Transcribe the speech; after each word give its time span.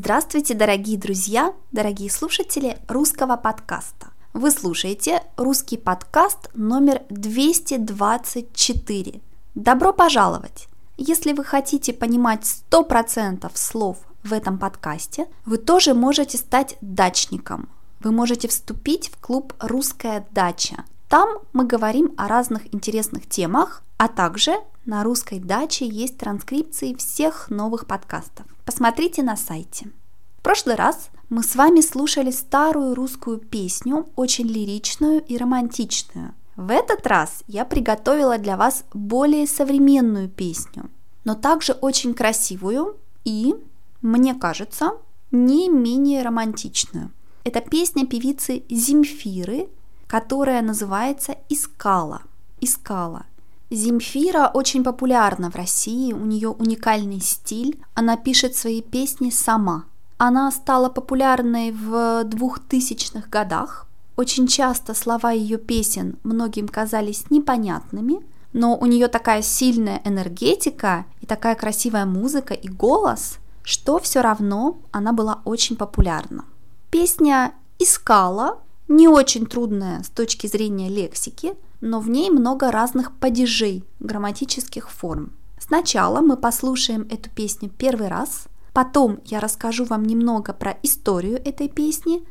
Здравствуйте, 0.00 0.54
дорогие 0.54 0.96
друзья, 0.96 1.52
дорогие 1.72 2.08
слушатели 2.08 2.78
русского 2.86 3.36
подкаста. 3.36 4.06
Вы 4.32 4.52
слушаете 4.52 5.24
русский 5.36 5.76
подкаст 5.76 6.50
номер 6.54 7.02
224. 7.10 9.20
Добро 9.56 9.92
пожаловать! 9.92 10.68
Если 10.96 11.32
вы 11.32 11.42
хотите 11.42 11.92
понимать 11.92 12.44
100% 12.70 13.50
слов 13.54 13.96
в 14.22 14.32
этом 14.32 14.56
подкасте, 14.56 15.26
вы 15.44 15.58
тоже 15.58 15.94
можете 15.94 16.38
стать 16.38 16.76
дачником. 16.80 17.68
Вы 17.98 18.12
можете 18.12 18.46
вступить 18.46 19.08
в 19.08 19.20
клуб 19.20 19.52
«Русская 19.58 20.24
дача». 20.30 20.84
Там 21.08 21.38
мы 21.52 21.64
говорим 21.64 22.14
о 22.16 22.28
разных 22.28 22.72
интересных 22.72 23.28
темах, 23.28 23.82
а 23.96 24.06
также 24.06 24.54
на 24.86 25.02
русской 25.02 25.40
даче 25.40 25.88
есть 25.88 26.18
транскрипции 26.18 26.94
всех 26.94 27.50
новых 27.50 27.86
подкастов. 27.86 28.46
Посмотрите 28.64 29.22
на 29.22 29.36
сайте. 29.36 29.90
В 30.38 30.42
прошлый 30.42 30.76
раз 30.76 31.10
мы 31.28 31.42
с 31.42 31.56
вами 31.56 31.80
слушали 31.80 32.30
старую 32.30 32.94
русскую 32.94 33.38
песню, 33.38 34.08
очень 34.16 34.46
лиричную 34.46 35.22
и 35.22 35.36
романтичную. 35.36 36.34
В 36.56 36.70
этот 36.70 37.06
раз 37.06 37.42
я 37.46 37.64
приготовила 37.64 38.38
для 38.38 38.56
вас 38.56 38.84
более 38.94 39.46
современную 39.46 40.28
песню, 40.28 40.90
но 41.24 41.34
также 41.34 41.72
очень 41.72 42.14
красивую 42.14 42.96
и, 43.24 43.54
мне 44.00 44.34
кажется, 44.34 44.92
не 45.30 45.68
менее 45.68 46.22
романтичную. 46.22 47.10
Это 47.44 47.60
песня 47.60 48.06
певицы 48.06 48.62
Земфиры, 48.70 49.68
которая 50.06 50.62
называется 50.62 51.36
«Искала». 51.48 52.22
«Искала». 52.60 53.26
Земфира 53.70 54.50
очень 54.54 54.82
популярна 54.82 55.50
в 55.50 55.56
России, 55.56 56.12
у 56.12 56.24
нее 56.24 56.48
уникальный 56.48 57.20
стиль, 57.20 57.78
она 57.94 58.16
пишет 58.16 58.56
свои 58.56 58.80
песни 58.80 59.28
сама. 59.30 59.84
Она 60.18 60.50
стала 60.50 60.88
популярной 60.88 61.72
в 61.72 62.24
2000-х 62.24 63.28
годах. 63.30 63.86
Очень 64.16 64.46
часто 64.46 64.94
слова 64.94 65.30
ее 65.30 65.58
песен 65.58 66.16
многим 66.24 66.68
казались 66.68 67.30
непонятными, 67.30 68.20
но 68.52 68.76
у 68.76 68.86
нее 68.86 69.08
такая 69.08 69.42
сильная 69.42 70.00
энергетика 70.04 71.06
и 71.20 71.26
такая 71.26 71.54
красивая 71.54 72.04
музыка 72.04 72.52
и 72.52 72.68
голос, 72.68 73.38
что 73.62 73.98
все 73.98 74.20
равно 74.20 74.78
она 74.90 75.12
была 75.12 75.40
очень 75.44 75.76
популярна. 75.76 76.44
Песня 76.90 77.54
«Искала» 77.78 78.58
не 78.88 79.08
очень 79.08 79.46
трудная 79.46 80.02
с 80.02 80.08
точки 80.08 80.46
зрения 80.46 80.88
лексики– 80.88 81.54
но 81.80 82.00
в 82.00 82.08
ней 82.08 82.30
много 82.30 82.70
разных 82.70 83.12
падежей, 83.12 83.84
грамматических 84.00 84.90
форм. 84.90 85.32
Сначала 85.58 86.20
мы 86.20 86.36
послушаем 86.36 87.06
эту 87.10 87.30
песню 87.30 87.70
первый 87.70 88.08
раз, 88.08 88.46
потом 88.78 89.18
я 89.24 89.40
расскажу 89.40 89.84
вам 89.84 90.04
немного 90.04 90.52
про 90.52 90.78
историю 90.84 91.44
этой 91.44 91.68
песни, 91.68 92.22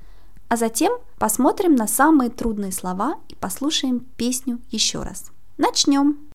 а 0.47 0.55
затем 0.55 0.93
посмотрим 1.19 1.75
на 1.75 1.87
самые 1.87 2.29
трудные 2.29 2.71
слова 2.71 3.19
и 3.27 3.35
послушаем 3.35 3.99
песню 4.15 4.61
еще 4.69 5.03
раз. 5.03 5.31
Начнем! 5.57 6.27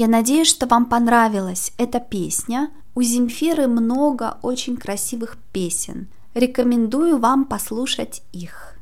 Я 0.00 0.08
надеюсь, 0.08 0.48
что 0.48 0.66
вам 0.66 0.86
понравилась 0.86 1.74
эта 1.76 2.00
песня. 2.00 2.70
У 2.94 3.02
Земфиры 3.02 3.66
много 3.66 4.38
очень 4.40 4.78
красивых 4.78 5.36
песен. 5.52 6.08
Рекомендую 6.32 7.18
вам 7.18 7.44
послушать 7.44 8.22
их. 8.32 8.78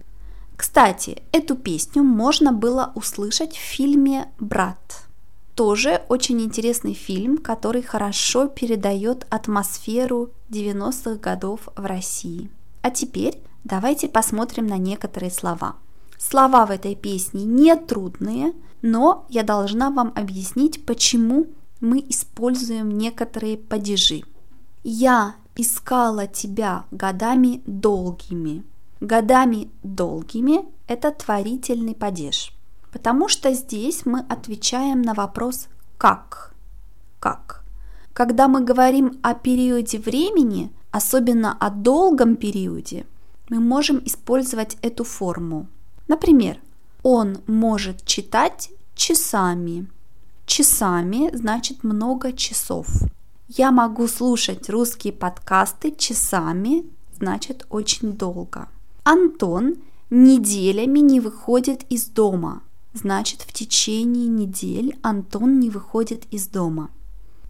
Кстати, 0.57 1.25
эту 1.33 1.57
песню 1.57 2.05
можно 2.05 2.53
было 2.53 2.93
услышать 2.95 3.57
в 3.57 3.59
фильме 3.59 4.29
«Брат». 4.39 5.09
Тоже 5.57 6.03
очень 6.09 6.41
интересный 6.41 6.95
фильм, 6.95 7.39
который 7.39 7.83
хорошо 7.83 8.47
передает 8.47 9.27
атмосферу 9.29 10.31
90-х 10.51 11.17
годов 11.17 11.69
в 11.75 11.85
России. 11.85 12.49
А 12.83 12.93
теперь 12.93 13.41
давайте 13.65 14.07
посмотрим 14.07 14.69
на 14.69 14.79
некоторые 14.79 15.33
слова. 15.33 15.75
Слова 16.19 16.67
в 16.67 16.71
этой 16.71 16.95
песне 16.95 17.45
не 17.45 17.75
трудные– 17.77 18.53
но 18.83 19.27
я 19.29 19.43
должна 19.43 19.91
вам 19.91 20.13
объяснить, 20.15 20.85
почему 20.87 21.47
мы 21.81 22.05
используем 22.09 22.91
некоторые 22.91 23.57
падежи. 23.57 24.23
Я 24.85 25.37
искала 25.57 26.27
тебя 26.27 26.85
годами 26.91 27.63
долгими. 27.67 28.65
Годами 29.01 29.71
долгими– 29.83 30.65
это 30.89 31.13
творительный 31.13 31.95
падеж, 31.95 32.53
потому 32.93 33.29
что 33.29 33.53
здесь 33.53 34.07
мы 34.07 34.21
отвечаем 34.21 35.03
на 35.03 35.15
вопрос 35.15 35.69
«как?». 35.99 36.55
Как? 37.21 37.65
Когда 38.13 38.47
мы 38.49 38.61
говорим 38.61 39.19
о 39.23 39.35
периоде 39.35 39.99
времени, 39.99 40.73
особенно 40.93 41.57
о 41.59 41.71
долгом 41.71 42.37
периоде, 42.37 43.07
мы 43.49 43.61
можем 43.61 44.01
использовать 44.05 44.77
эту 44.83 45.03
форму. 45.05 45.69
Например, 46.09 46.59
он 47.03 47.39
может 47.47 48.05
читать 48.05 48.71
часами. 48.95 49.87
Часами 50.47 51.31
значит 51.37 51.85
много 51.85 52.33
часов. 52.33 52.89
Я 53.49 53.71
могу 53.71 54.09
слушать 54.09 54.69
русские 54.69 55.13
подкасты 55.13 55.95
часами, 55.97 56.85
значит 57.17 57.67
очень 57.71 58.13
долго. 58.13 58.69
Антон 59.05 59.77
неделями 60.11 60.99
не 60.99 61.21
выходит 61.21 61.85
из 61.91 62.07
дома. 62.07 62.63
Значит, 62.95 63.43
в 63.43 63.53
течение 63.53 64.27
недель 64.27 64.99
Антон 65.03 65.61
не 65.61 65.71
выходит 65.71 66.25
из 66.31 66.49
дома. 66.49 66.91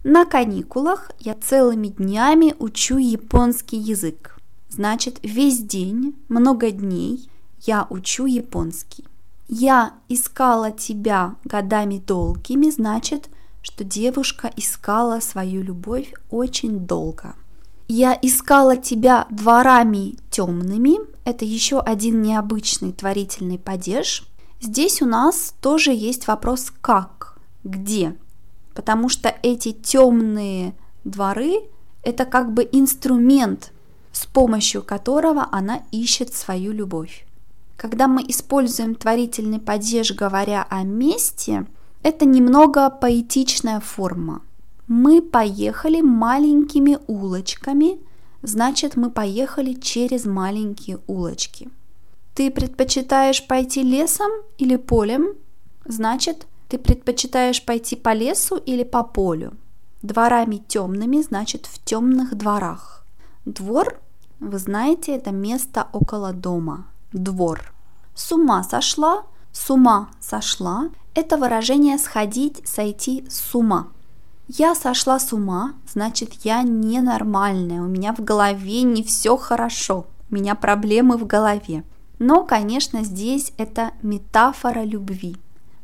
На 0.03 0.25
каникулах 0.25 1.11
я 1.19 1.33
целыми 1.33 1.87
днями 1.87 2.55
учу 2.59 2.97
японский 2.97 3.77
язык. 3.77 4.37
Значит, 4.69 5.19
весь 5.23 5.59
день, 5.59 6.15
много 6.27 6.71
дней 6.71 7.29
я 7.61 7.87
учу 7.89 8.25
японский. 8.25 9.05
Я 9.47 9.93
искала 10.07 10.71
тебя 10.71 11.35
годами 11.43 11.97
долгими, 11.97 12.69
значит, 12.69 13.29
что 13.61 13.83
девушка 13.83 14.51
искала 14.55 15.19
свою 15.19 15.63
любовь 15.63 16.13
очень 16.29 16.79
долго. 16.79 17.35
Я 17.87 18.17
искала 18.21 18.77
тебя 18.77 19.25
дворами 19.31 20.15
темными. 20.29 20.99
Это 21.25 21.45
еще 21.45 21.79
один 21.79 22.21
необычный 22.21 22.93
творительный 22.93 23.57
падеж. 23.57 24.27
Здесь 24.61 25.01
у 25.01 25.05
нас 25.05 25.55
тоже 25.61 25.91
есть 25.91 26.27
вопрос 26.27 26.71
как, 26.81 27.39
где. 27.63 28.15
Потому 28.75 29.09
что 29.09 29.33
эти 29.41 29.71
темные 29.71 30.75
дворы– 31.03 31.61
это 32.03 32.25
как 32.25 32.53
бы 32.53 32.69
инструмент, 32.71 33.71
с 34.11 34.27
помощью 34.27 34.83
которого 34.83 35.47
она 35.51 35.81
ищет 35.91 36.33
свою 36.35 36.71
любовь. 36.71 37.25
Когда 37.79 38.07
мы 38.07 38.21
используем 38.27 38.93
творительный 38.93 39.59
падеж, 39.59 40.11
говоря 40.13 40.67
о 40.69 40.83
месте, 40.83 41.65
это 42.03 42.25
немного 42.25 42.89
поэтичная 42.89 43.79
форма– 43.79 44.41
мы 44.89 45.21
поехали 45.21 46.01
маленькими 46.01 46.97
улочками, 47.05 47.99
значит 48.41 48.95
мы 48.95 49.11
поехали 49.11 49.73
через 49.73 50.25
маленькие 50.25 50.97
улочки. 51.05 51.69
Ты 52.33 52.49
предпочитаешь 52.49 53.45
пойти 53.45 53.83
лесом 53.83 54.31
или 54.57 54.77
полем? 54.77 55.35
Значит, 55.85 56.47
ты 56.69 56.79
предпочитаешь 56.79 57.63
пойти 57.63 57.95
по 57.95 58.13
лесу 58.13 58.55
или 58.55 58.83
по 58.83 59.03
полю? 59.03 59.53
Дворами 60.01 60.57
темными, 60.57 61.21
значит, 61.21 61.67
в 61.67 61.77
темных 61.85 62.35
дворах. 62.35 63.05
Двор, 63.45 63.99
вы 64.39 64.57
знаете, 64.57 65.15
это 65.15 65.29
место 65.29 65.87
около 65.93 66.33
дома. 66.33 66.87
Двор. 67.13 67.73
С 68.13 68.31
ума 68.31 68.63
сошла, 68.63 69.23
с 69.51 69.69
ума 69.71 70.09
сошла. 70.19 70.89
Это 71.15 71.37
выражение 71.37 71.97
сходить, 71.97 72.61
сойти 72.67 73.25
с 73.29 73.55
ума. 73.55 73.87
Я 74.47 74.75
сошла 74.75 75.19
с 75.19 75.33
ума, 75.33 75.73
значит, 75.91 76.33
я 76.43 76.61
ненормальная, 76.63 77.81
у 77.81 77.87
меня 77.87 78.13
в 78.13 78.19
голове 78.19 78.83
не 78.83 79.03
все 79.03 79.37
хорошо, 79.37 80.07
у 80.29 80.35
меня 80.35 80.55
проблемы 80.55 81.17
в 81.17 81.25
голове. 81.25 81.83
Но, 82.19 82.43
конечно, 82.43 83.03
здесь 83.03 83.53
это 83.57 83.91
метафора 84.01 84.83
любви. 84.83 85.37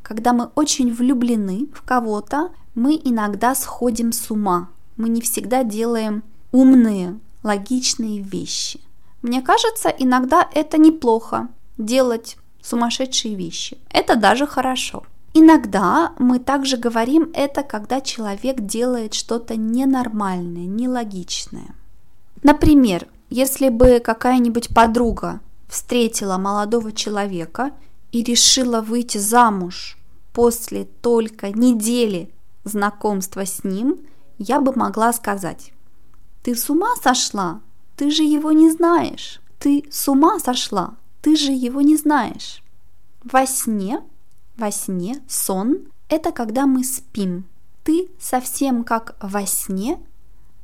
Когда 0.04 0.34
мы 0.34 0.50
очень 0.56 0.94
влюблены 0.94 1.68
в 1.74 1.82
кого-то, 1.82 2.50
мы 2.76 3.00
иногда 3.04 3.56
сходим 3.56 4.12
с 4.12 4.30
ума. 4.30 4.70
Мы 4.98 5.10
не 5.10 5.22
всегда 5.22 5.64
делаем 5.64 6.24
умные, 6.52 7.20
логичные 7.42 8.20
вещи. 8.20 8.80
Мне 9.26 9.42
кажется, 9.42 9.90
иногда 9.90 10.48
это 10.54 10.78
неплохо 10.78 11.48
делать 11.80 12.38
сумасшедшие 12.62 13.34
вещи. 13.34 13.80
Это 13.90 14.18
даже 14.18 14.46
хорошо. 14.46 15.02
Иногда 15.34 16.14
мы 16.20 16.38
также 16.38 16.78
говорим 16.78 17.32
это, 17.34 17.64
когда 17.64 18.02
человек 18.02 18.62
делает 18.62 19.16
что-то 19.16 19.56
ненормальное, 19.56 20.68
нелогичное. 20.68 21.74
Например, 22.44 23.08
если 23.32 23.70
бы 23.70 24.00
какая-нибудь 24.00 24.70
подруга 24.76 25.40
встретила 25.68 26.38
молодого 26.38 26.92
человека 26.92 27.72
и 28.12 28.22
решила 28.22 28.82
выйти 28.82 29.18
замуж 29.18 29.98
после 30.34 30.86
только 30.86 31.50
недели 31.50 32.32
знакомства 32.64 33.44
с 33.44 33.64
ним, 33.64 34.06
я 34.38 34.62
бы 34.62 34.72
могла 34.76 35.12
сказать, 35.14 35.74
ты 36.44 36.56
с 36.56 36.70
ума 36.70 36.90
сошла? 37.02 37.62
Ты 37.96 38.12
же 38.12 38.24
его 38.24 38.52
не 38.52 38.72
знаешь. 38.72 39.42
Ты 39.60 39.86
с 39.90 40.08
ума 40.08 40.40
сошла? 40.40 40.96
Ты 41.22 41.36
же 41.36 41.52
его 41.52 41.82
не 41.82 41.96
знаешь. 41.98 42.62
Во 43.24 43.46
сне 43.48 44.02
во 44.58 44.72
сне, 44.72 45.22
сон– 45.28 45.80
это 46.10 46.32
когда 46.32 46.66
мы 46.66 46.84
спим. 46.84 47.46
Ты 47.84 48.10
совсем 48.20 48.84
как 48.84 49.16
во 49.22 49.46
сне, 49.46 50.00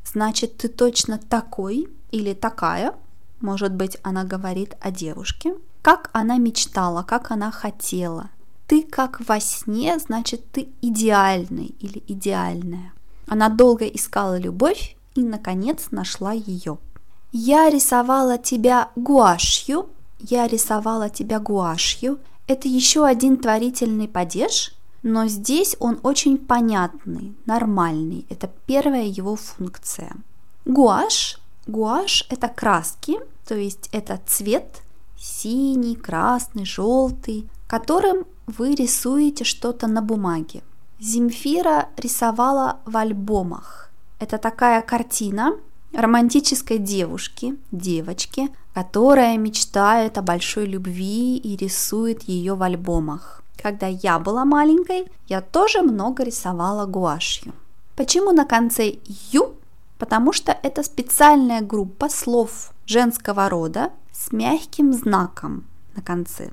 значит, 0.06 0.57
ты 0.57 0.69
точно 0.69 1.18
такой 1.18 1.89
или 2.12 2.33
такая, 2.33 2.95
может 3.42 3.74
быть, 3.74 3.98
она 4.04 4.24
говорит 4.24 4.75
о 4.80 4.92
девушке, 4.92 5.56
как 5.81 6.10
она 6.13 6.38
мечтала, 6.38 7.04
как 7.04 7.31
она 7.31 7.51
хотела. 7.51 8.30
Ты 8.68 8.84
как 8.84 9.19
во 9.27 9.39
сне, 9.39 10.00
значит, 10.00 10.50
ты 10.51 10.69
идеальный 10.81 11.75
или 11.80 12.01
идеальная. 12.07 12.94
Она 13.27 13.50
долго 13.50 13.86
искала 13.86 14.39
любовь 14.39 14.95
и, 15.16 15.22
наконец, 15.22 15.88
нашла 15.92 16.31
ее. 16.31 16.77
Я 17.31 17.69
рисовала 17.69 18.38
тебя 18.38 18.89
гуашью, 18.95 19.89
я 20.19 20.48
рисовала 20.48 21.10
тебя 21.10 21.39
гуашью, 21.39 22.19
это 22.48 22.68
еще 22.68 23.06
один 23.06 23.38
творительный 23.38 24.10
падеж, 24.10 24.74
но 25.01 25.28
здесь 25.28 25.78
он 25.80 26.00
очень 26.04 26.38
понятный, 26.38 27.33
нормальный. 27.45 28.25
Это 28.30 28.51
первая 28.66 29.06
его 29.06 29.38
функция. 29.38 30.12
Гуашь. 30.65 31.39
Гуашь– 31.67 32.25
это 32.29 32.50
краски, 32.50 33.20
то 33.48 33.55
есть 33.55 33.88
это 33.94 34.20
цвет 34.25 34.82
синий, 35.17 35.96
красный, 35.96 36.65
желтый, 36.65 37.50
которым 37.67 38.25
вы 38.48 38.75
рисуете 38.75 39.46
что-то 39.46 39.88
на 39.88 40.01
бумаге. 40.01 40.63
Земфира 41.00 41.88
рисовала 41.96 42.79
в 42.86 42.98
альбомах. 42.98 43.89
Это 44.20 44.38
такая 44.38 44.82
картина 44.82 45.53
романтической 45.93 46.77
девушки, 46.77 47.55
девочки, 47.71 48.50
которая 48.74 49.38
мечтает 49.38 50.17
о 50.17 50.21
большой 50.21 50.65
любви 50.65 51.38
и 51.38 51.55
рисует 51.55 52.24
ее 52.24 52.55
в 52.55 52.63
альбомах. 52.63 53.43
Когда 53.62 53.88
я 53.88 54.17
была 54.19 54.45
маленькой, 54.45 55.05
я 55.27 55.41
тоже 55.41 55.81
много 55.81 56.24
рисовала 56.24 56.86
гуашью. 56.86 57.53
Почему 57.95 58.31
на 58.31 58.45
конце 58.45 58.95
«ю»? 59.31 59.53
Потому 59.98 60.33
что 60.33 60.57
это 60.63 60.81
специальная 60.81 61.62
группа 61.62 62.10
слов 62.10 62.74
женского 62.88 63.50
рода 63.50 63.91
с 64.12 64.31
мягким 64.31 64.93
знаком 64.93 65.65
на 65.95 66.01
конце. 66.01 66.51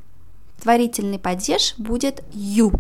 Творительный 0.61 1.19
падеж 1.19 1.75
будет 1.79 2.23
«ю» 2.33 2.73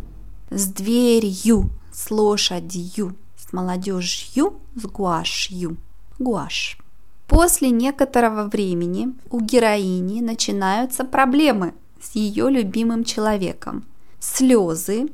с 0.50 0.66
дверью, 0.66 1.70
с 1.92 2.10
лошадью, 2.10 3.16
с 3.36 3.52
молодежью, 3.52 4.58
с 4.74 4.84
гуашью. 4.84 5.78
Гуашь. 6.18 6.78
После 7.26 7.70
некоторого 7.70 8.44
времени 8.44 9.14
у 9.30 9.40
героини 9.40 10.20
начинаются 10.20 11.04
проблемы 11.04 11.74
с 12.00 12.14
ее 12.14 12.50
любимым 12.50 13.04
человеком. 13.04 13.84
Слезы, 14.18 15.08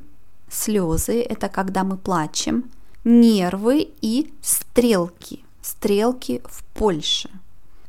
слезы– 0.49 1.21
это 1.29 1.49
когда 1.49 1.83
мы 1.83 1.97
плачем, 1.97 2.71
нервы 3.03 3.89
и 4.01 4.33
стрелки, 4.41 5.43
стрелки 5.61 6.41
в 6.45 6.63
Польше. 6.73 7.29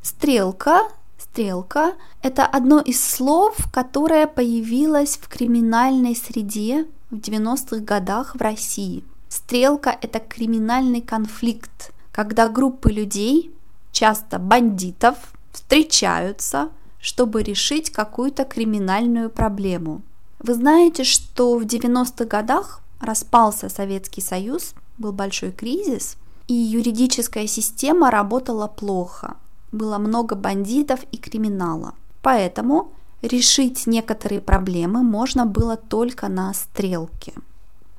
Стрелка, 0.03 0.83
стрелка– 1.19 1.95
это 2.23 2.45
одно 2.45 2.81
из 2.81 3.03
слов, 3.03 3.57
которое 3.73 4.27
появилось 4.27 5.17
в 5.17 5.29
криминальной 5.29 6.17
среде 6.17 6.87
в 7.11 7.17
90-х 7.17 7.79
годах 7.79 8.35
в 8.35 8.41
России. 8.41 9.05
Стрелка– 9.29 9.97
это 10.01 10.19
криминальный 10.19 11.01
конфликт, 11.01 11.93
когда 12.17 12.49
группы 12.49 12.91
людей 12.91 13.53
часто 13.93 14.39
бандитов, 14.39 15.17
встречаются, 15.53 16.71
чтобы 16.99 17.43
решить 17.43 17.91
какую-то 17.91 18.47
криминальную 18.47 19.29
проблему. 19.29 20.01
Вы 20.39 20.55
знаете, 20.55 21.05
что 21.05 21.59
в 21.59 21.65
90-х 21.65 22.25
годах 22.25 22.81
распался 23.01 23.69
Советский 23.69 24.23
Союз, 24.23 24.75
был 24.97 25.13
большой 25.13 25.53
кризис, 25.53 26.17
и 26.49 26.55
юридическая 26.55 27.47
система 27.47 28.11
работала 28.11 28.67
плохо. 28.67 29.37
Было 29.71 29.99
много 29.99 30.37
бандитов 30.37 31.01
и 31.13 31.19
криминала. 31.19 31.93
поэтому 32.23 32.93
решить 33.21 33.87
некоторые 33.87 34.41
проблемы 34.41 35.03
можно 35.03 35.45
было 35.45 35.77
только 35.77 36.29
на 36.29 36.55
стрелке. 36.55 37.35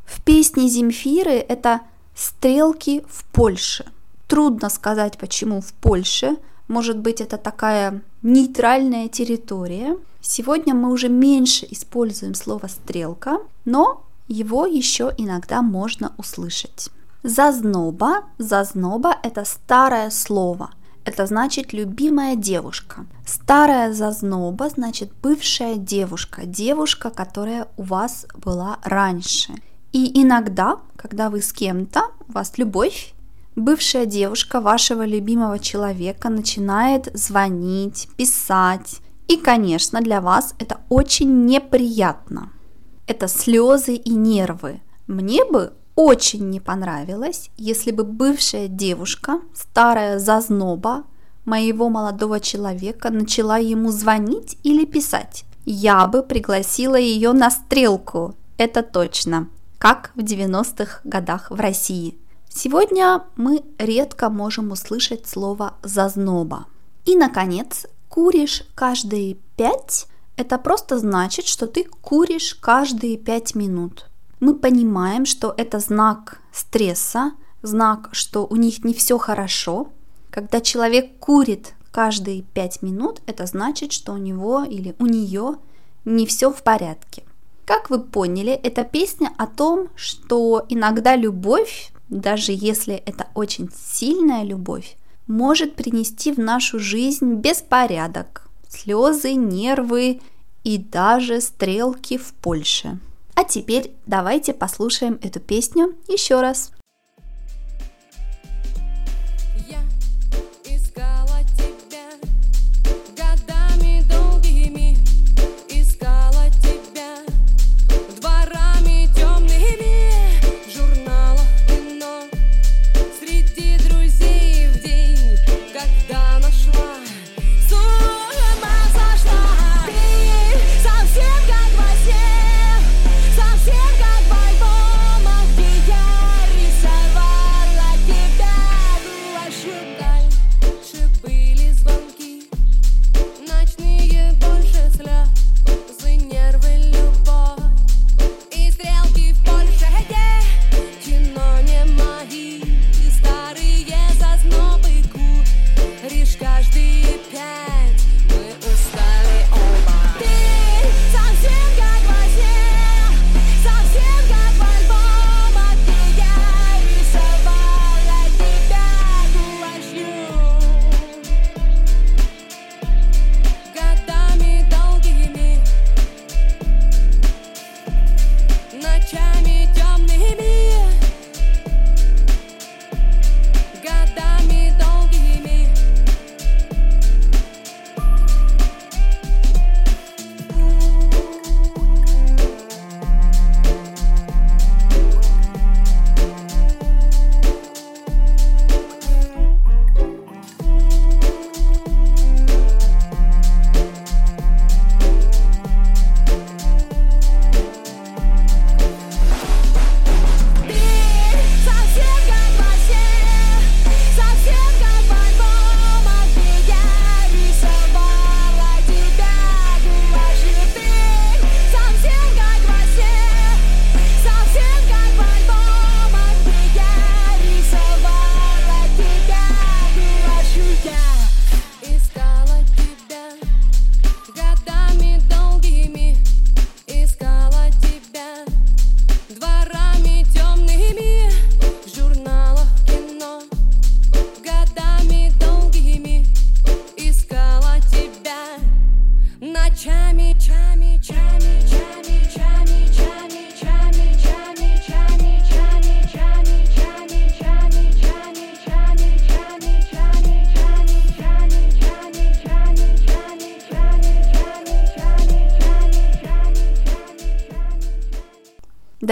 В 0.05 0.23
песне 0.23 0.69
Земфиры 0.69 1.33
это 1.33 1.81
стрелки 2.15 3.05
в 3.07 3.23
Польше. 3.25 3.85
Трудно 4.27 4.69
сказать, 4.69 5.17
почему 5.17 5.61
в 5.61 5.73
Польше. 5.73 6.37
Может 6.67 6.97
быть, 6.97 7.21
это 7.21 7.37
такая 7.37 8.01
нейтральная 8.21 9.07
территория. 9.07 9.97
Сегодня 10.21 10.73
мы 10.73 10.91
уже 10.91 11.07
меньше 11.07 11.65
используем 11.69 12.33
слово 12.33 12.67
стрелка, 12.67 13.39
но 13.63 14.03
его 14.27 14.65
еще 14.65 15.13
иногда 15.17 15.61
можно 15.61 16.13
услышать. 16.17 16.89
Зазноба. 17.23 18.23
Зазноба– 18.37 19.15
это 19.23 19.45
старое 19.45 20.09
слово. 20.09 20.71
Это 21.05 21.25
значит 21.25 21.71
любимая 21.71 22.35
девушка. 22.35 23.05
Старая 23.25 23.93
зазноба 23.93 24.67
значит 24.67 25.09
бывшая 25.23 25.75
девушка, 25.75 26.45
девушка, 26.45 27.09
которая 27.09 27.69
у 27.77 27.83
вас 27.83 28.25
была 28.35 28.79
раньше. 28.83 29.53
И 29.93 30.21
иногда, 30.21 30.79
когда 30.97 31.29
вы 31.29 31.41
с 31.41 31.53
кем-то, 31.53 32.11
у 32.27 32.33
вас 32.33 32.57
любовь, 32.57 33.13
бывшая 33.57 34.05
девушка 34.05 34.61
вашего 34.61 35.05
любимого 35.05 35.59
человека 35.59 36.29
начинает 36.29 37.09
звонить, 37.13 38.07
писать. 38.15 38.99
И, 39.27 39.35
конечно, 39.35 39.99
для 39.99 40.21
вас 40.21 40.53
это 40.59 40.77
очень 40.89 41.45
неприятно. 41.45 42.51
Это 43.07 43.27
слезы 43.27 43.95
и 43.95 44.11
нервы. 44.11 44.79
Мне 45.07 45.43
бы 45.43 45.73
очень 45.95 46.49
не 46.49 46.59
понравилось, 46.59 47.49
если 47.57 47.91
бы 47.91 48.03
бывшая 48.03 48.67
девушка, 48.67 49.41
старая 49.53 50.19
зазноба 50.19 51.03
моего 51.43 51.89
молодого 51.89 52.39
человека, 52.39 53.09
начала 53.09 53.57
ему 53.57 53.91
звонить 53.91 54.57
или 54.63 54.85
писать. 54.85 55.45
Я 55.65 56.05
бы 56.05 56.21
пригласила 56.21 56.95
ее 56.95 57.33
на 57.33 57.49
стрелку, 57.49 58.35
это 58.57 58.83
точно, 58.83 59.49
как 59.79 60.11
в 60.15 60.19
90-х 60.19 61.01
годах 61.03 61.49
в 61.49 61.59
России. 61.59 62.17
Сегодня 62.57 63.23
мы 63.35 63.63
редко 63.77 64.29
можем 64.29 64.71
услышать 64.71 65.27
слово 65.27 65.75
«зазноба». 65.83 66.65
И, 67.05 67.15
наконец, 67.15 67.85
куришь 68.09 68.63
каждые 68.75 69.37
пять– 69.55 70.07
это 70.37 70.57
просто 70.57 70.97
значит, 70.97 71.45
что 71.45 71.67
ты 71.67 71.83
куришь 71.83 72.55
каждые 72.55 73.17
пять 73.17 73.55
минут 73.55 74.07
мы 74.39 74.55
понимаем, 74.55 75.25
что 75.25 75.53
это 75.57 75.79
знак 75.79 76.39
стресса, 76.51 77.31
знак, 77.61 78.09
что 78.11 78.45
у 78.45 78.55
них 78.55 78.83
не 78.83 78.93
все 78.93 79.17
хорошо. 79.17 79.89
Когда 80.29 80.61
человек 80.61 81.17
курит 81.19 81.73
каждые 81.91 82.43
пять 82.43 82.81
минут, 82.81 83.21
это 83.25 83.45
значит, 83.45 83.91
что 83.91 84.13
у 84.13 84.17
него 84.17 84.63
или 84.63 84.95
у 84.99 85.05
нее 85.05 85.55
не 86.05 86.25
все 86.25 86.51
в 86.51 86.61
порядке. 86.61 87.23
Как 87.67 87.89
вы 87.89 87.99
поняли, 87.99 88.53
эта 88.53 88.85
песня 88.85 89.29
о 89.37 89.45
том, 89.45 89.89
что 89.97 90.65
иногда 90.69 91.17
любовь, 91.17 91.91
даже 92.07 92.53
если 92.53 92.93
это 92.93 93.27
очень 93.35 93.69
сильная 93.75 94.43
любовь, 94.43 94.95
может 95.27 95.75
принести 95.75 96.31
в 96.31 96.37
нашу 96.37 96.79
жизнь 96.79 97.33
беспорядок, 97.33 98.47
слезы, 98.69 99.33
нервы 99.33 100.21
и 100.63 100.77
даже 100.77 101.41
стрелки 101.41 102.17
в 102.17 102.31
Польше. 102.35 102.99
А 103.35 103.43
теперь 103.43 103.91
давайте 104.05 104.53
послушаем 104.53 105.19
эту 105.21 105.41
песню 105.41 105.93
еще 106.07 106.39
раз. 106.39 106.71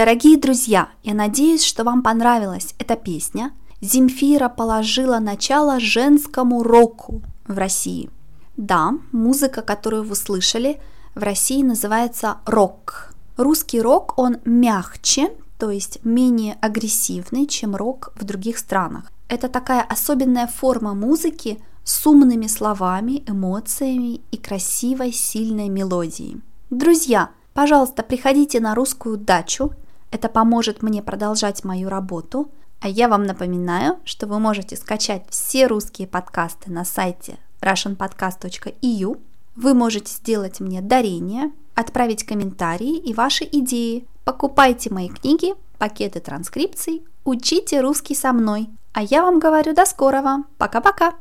Дорогие 0.06 0.38
друзья, 0.38 0.90
я 1.02 1.14
надеюсь, 1.14 1.64
что 1.64 1.82
вам 1.82 2.00
понравилась 2.00 2.76
эта 2.78 2.94
песня. 2.94 3.50
Земфира 3.80 4.48
положила 4.48 5.18
начало 5.18 5.80
женскому 5.80 6.62
року 6.62 7.22
в 7.48 7.58
России. 7.58 8.08
Да, 8.56 8.92
музыка, 9.10 9.62
которую 9.62 10.04
вы 10.04 10.14
слышали, 10.14 10.80
в 11.16 11.24
России 11.24 11.60
называется 11.64 12.36
рок. 12.46 13.14
Русский 13.36 13.80
рок, 13.80 14.16
он 14.16 14.36
мягче, 14.44 15.32
то 15.58 15.72
есть 15.72 15.98
менее 16.04 16.56
агрессивный, 16.60 17.48
чем 17.48 17.74
рок 17.74 18.12
в 18.14 18.22
других 18.22 18.58
странах. 18.58 19.10
Это 19.26 19.48
такая 19.48 19.82
особенная 19.82 20.46
форма 20.46 20.94
музыки, 20.94 21.58
с 21.82 22.06
умными 22.06 22.46
словами, 22.46 23.24
эмоциями 23.26 24.20
и 24.30 24.36
красивой, 24.36 25.10
сильной 25.10 25.68
мелодией. 25.68 26.40
Друзья, 26.70 27.30
пожалуйста, 27.54 28.04
приходите 28.04 28.60
на 28.60 28.76
русскую 28.76 29.16
дачу. 29.16 29.72
Это 30.10 30.28
поможет 30.28 30.82
мне 30.82 31.02
продолжать 31.02 31.64
мою 31.64 31.88
работу. 31.88 32.50
А 32.80 32.88
я 32.88 33.08
вам 33.08 33.24
напоминаю, 33.24 33.98
что 34.04 34.26
вы 34.26 34.38
можете 34.38 34.76
скачать 34.76 35.24
все 35.30 35.66
русские 35.66 36.06
подкасты 36.06 36.70
на 36.70 36.84
сайте 36.84 37.38
russianpodcast.eu. 37.60 39.18
Вы 39.56 39.74
можете 39.74 40.12
сделать 40.12 40.60
мне 40.60 40.82
дарение, 40.82 41.50
отправить 41.74 42.24
комментарии 42.24 42.96
и 42.98 43.14
ваши 43.14 43.44
идеи. 43.44 44.06
Покупайте 44.24 44.92
мои 44.92 45.08
книги, 45.08 45.54
пакеты 45.78 46.20
транскрипций, 46.20 47.04
учите 47.24 47.80
русский 47.80 48.14
со 48.14 48.32
мной. 48.32 48.68
А 48.92 49.02
я 49.02 49.22
вам 49.22 49.38
говорю 49.38 49.74
до 49.74 49.86
скорого. 49.86 50.44
Пока-пока! 50.58 51.14